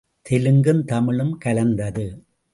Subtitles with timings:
[0.29, 2.23] தெலுங்கும் தமிழும் கலந்தது.